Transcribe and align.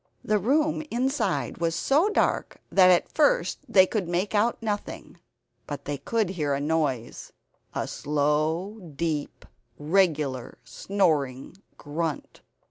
The 0.23 0.39
room 0.39 0.81
inside 0.89 1.59
was 1.59 1.75
so 1.75 2.09
dark 2.09 2.59
that 2.71 2.89
at 2.89 3.11
first 3.11 3.59
they 3.69 3.85
could 3.85 4.07
make 4.07 4.33
out 4.33 4.57
nothing; 4.59 5.19
but 5.67 5.85
they 5.85 5.99
could 5.99 6.29
hear 6.31 6.55
a 6.55 6.59
noise 6.59 7.31
a 7.75 7.87
slow 7.87 8.79
deep 8.95 9.45
regular 9.77 10.57
snoring 10.63 11.55
grunt. 11.77 12.41